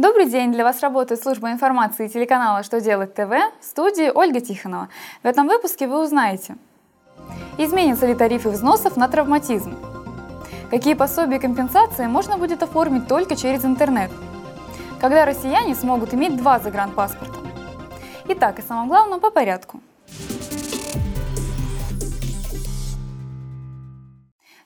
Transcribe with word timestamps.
Добрый 0.00 0.30
день! 0.30 0.50
Для 0.50 0.64
вас 0.64 0.80
работает 0.80 1.22
служба 1.22 1.52
информации 1.52 2.08
телеканала 2.08 2.62
«Что 2.62 2.80
делать 2.80 3.12
ТВ» 3.12 3.28
в 3.28 3.52
студии 3.60 4.08
Ольга 4.08 4.40
Тихонова. 4.40 4.88
В 5.22 5.26
этом 5.26 5.46
выпуске 5.46 5.86
вы 5.86 6.02
узнаете 6.02 6.56
Изменятся 7.58 8.06
ли 8.06 8.14
тарифы 8.14 8.48
взносов 8.48 8.96
на 8.96 9.08
травматизм? 9.08 9.76
Какие 10.70 10.94
пособия 10.94 11.36
и 11.36 11.38
компенсации 11.38 12.06
можно 12.06 12.38
будет 12.38 12.62
оформить 12.62 13.08
только 13.08 13.36
через 13.36 13.62
интернет? 13.66 14.10
Когда 15.02 15.26
россияне 15.26 15.74
смогут 15.74 16.14
иметь 16.14 16.34
два 16.34 16.58
загранпаспорта? 16.60 17.38
Итак, 18.26 18.58
и 18.58 18.62
самое 18.62 18.88
главное 18.88 19.18
по 19.18 19.30
порядку– 19.30 19.82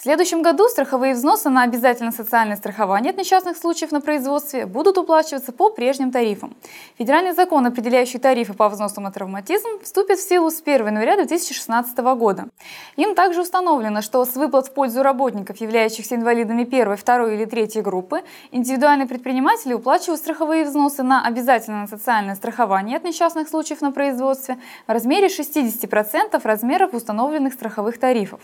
В 0.00 0.02
следующем 0.02 0.40
году 0.40 0.66
страховые 0.70 1.12
взносы 1.12 1.50
на 1.50 1.62
обязательное 1.62 2.10
социальное 2.10 2.56
страхование 2.56 3.10
от 3.10 3.18
несчастных 3.18 3.58
случаев 3.58 3.92
на 3.92 4.00
производстве 4.00 4.64
будут 4.64 4.96
уплачиваться 4.96 5.52
по 5.52 5.68
прежним 5.68 6.10
тарифам. 6.10 6.56
Федеральный 6.96 7.32
закон, 7.32 7.66
определяющий 7.66 8.16
тарифы 8.16 8.54
по 8.54 8.70
взносам 8.70 9.04
на 9.04 9.12
травматизм, 9.12 9.68
вступит 9.82 10.18
в 10.18 10.26
силу 10.26 10.50
с 10.50 10.62
1 10.62 10.86
января 10.86 11.16
2016 11.16 11.98
года. 12.16 12.48
Им 12.96 13.14
также 13.14 13.42
установлено, 13.42 14.00
что 14.00 14.24
с 14.24 14.36
выплат 14.36 14.68
в 14.68 14.72
пользу 14.72 15.02
работников, 15.02 15.60
являющихся 15.60 16.14
инвалидами 16.14 16.64
первой, 16.64 16.96
второй 16.96 17.34
или 17.34 17.44
третьей 17.44 17.82
группы, 17.82 18.22
индивидуальные 18.52 19.06
предприниматели 19.06 19.74
уплачивают 19.74 20.18
страховые 20.18 20.64
взносы 20.64 21.02
на 21.02 21.26
обязательное 21.26 21.86
социальное 21.86 22.36
страхование 22.36 22.96
от 22.96 23.04
несчастных 23.04 23.50
случаев 23.50 23.82
на 23.82 23.92
производстве 23.92 24.56
в 24.86 24.90
размере 24.90 25.26
60% 25.26 26.40
размеров 26.42 26.94
установленных 26.94 27.52
страховых 27.52 27.98
тарифов. 27.98 28.40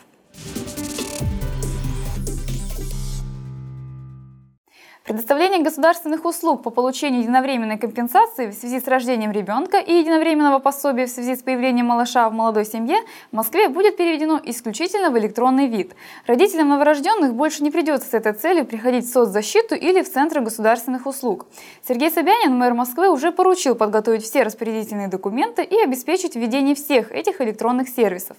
Предоставление 5.06 5.62
государственных 5.62 6.24
услуг 6.24 6.64
по 6.64 6.70
получению 6.70 7.20
единовременной 7.20 7.78
компенсации 7.78 8.48
в 8.48 8.54
связи 8.54 8.80
с 8.80 8.88
рождением 8.88 9.30
ребенка 9.30 9.78
и 9.78 10.00
единовременного 10.00 10.58
пособия 10.58 11.06
в 11.06 11.10
связи 11.10 11.36
с 11.36 11.42
появлением 11.42 11.86
малыша 11.86 12.28
в 12.28 12.32
молодой 12.32 12.64
семье 12.64 12.96
в 13.30 13.36
Москве 13.36 13.68
будет 13.68 13.96
переведено 13.96 14.40
исключительно 14.42 15.10
в 15.10 15.18
электронный 15.18 15.68
вид. 15.68 15.94
Родителям 16.26 16.70
новорожденных 16.70 17.34
больше 17.34 17.62
не 17.62 17.70
придется 17.70 18.08
с 18.08 18.14
этой 18.14 18.32
целью 18.32 18.64
приходить 18.66 19.04
в 19.04 19.12
соцзащиту 19.12 19.76
или 19.76 20.02
в 20.02 20.12
Центры 20.12 20.40
государственных 20.40 21.06
услуг. 21.06 21.46
Сергей 21.86 22.10
Собянин, 22.10 22.58
мэр 22.58 22.74
Москвы, 22.74 23.08
уже 23.08 23.30
поручил 23.30 23.76
подготовить 23.76 24.24
все 24.24 24.42
распорядительные 24.42 25.06
документы 25.06 25.62
и 25.62 25.80
обеспечить 25.84 26.34
введение 26.34 26.74
всех 26.74 27.12
этих 27.12 27.40
электронных 27.40 27.90
сервисов. 27.90 28.36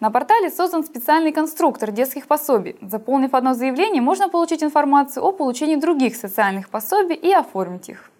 На 0.00 0.10
портале 0.10 0.50
создан 0.50 0.84
специальный 0.84 1.32
конструктор 1.32 1.90
детских 1.90 2.26
пособий. 2.26 2.76
Заполнив 2.82 3.32
одно 3.32 3.54
заявление, 3.54 4.02
можно 4.02 4.28
получить 4.28 4.62
информацию 4.62 5.24
о 5.24 5.32
получении 5.32 5.76
других 5.76 6.09
других 6.10 6.16
социальных 6.16 6.68
пособий 6.68 7.16
и 7.16 7.32
оформить 7.32 7.88
их. 7.88 8.10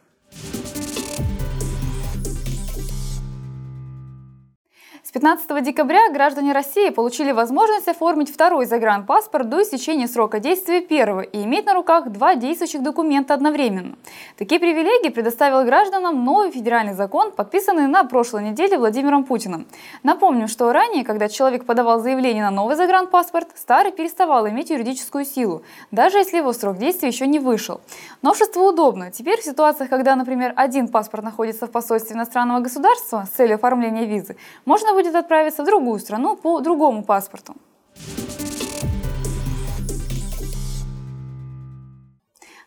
С 5.03 5.13
15 5.13 5.65
декабря 5.65 6.11
граждане 6.13 6.53
России 6.53 6.91
получили 6.91 7.33
возможность 7.33 7.89
оформить 7.89 8.31
второй 8.31 8.67
загранпаспорт 8.67 9.49
до 9.49 9.63
истечения 9.63 10.07
срока 10.07 10.41
действия 10.41 10.83
первого 10.83 11.23
и 11.23 11.43
иметь 11.45 11.65
на 11.65 11.73
руках 11.73 12.11
два 12.11 12.35
действующих 12.35 12.83
документа 12.83 13.33
одновременно. 13.33 13.97
Такие 14.37 14.61
привилегии 14.61 15.09
предоставил 15.09 15.65
гражданам 15.65 16.23
новый 16.23 16.51
федеральный 16.51 16.93
закон, 16.93 17.33
подписанный 17.33 17.87
на 17.87 18.05
прошлой 18.05 18.45
неделе 18.45 18.77
Владимиром 18.77 19.25
Путиным. 19.25 19.67
Напомним, 20.03 20.49
что 20.49 20.71
ранее, 20.71 21.03
когда 21.03 21.31
человек 21.31 21.65
подавал 21.65 22.01
заявление 22.01 22.45
на 22.45 22.51
новый 22.51 22.77
загранпаспорт, 22.77 23.49
старый 23.55 23.93
переставал 23.93 24.47
иметь 24.51 24.69
юридическую 24.69 25.25
силу, 25.25 25.63
даже 25.91 26.19
если 26.19 26.37
его 26.37 26.53
срок 26.53 26.77
действия 26.77 27.09
еще 27.09 27.27
не 27.27 27.39
вышел. 27.39 27.81
Новшество 28.21 28.61
удобно. 28.61 29.11
Теперь 29.11 29.41
в 29.41 29.45
ситуациях, 29.45 29.89
когда, 29.89 30.15
например, 30.15 30.53
один 30.57 30.89
паспорт 30.89 31.25
находится 31.25 31.67
в 31.67 31.71
посольстве 31.71 32.17
иностранного 32.17 32.61
государства 32.61 33.27
с 33.27 33.35
целью 33.35 33.55
оформления 33.55 34.05
визы, 34.05 34.37
можно 34.67 34.90
будет 34.93 35.15
отправиться 35.15 35.63
в 35.63 35.67
другую 35.67 35.99
страну 35.99 36.37
по 36.37 36.61
другому 36.61 37.03
паспорту. 37.03 37.55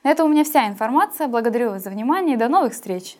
На 0.03 0.11
этом 0.11 0.27
у 0.27 0.29
меня 0.29 0.43
вся 0.43 0.67
информация. 0.67 1.27
Благодарю 1.27 1.69
вас 1.71 1.83
за 1.83 1.89
внимание 1.89 2.35
и 2.35 2.39
до 2.39 2.49
новых 2.49 2.73
встреч! 2.73 3.17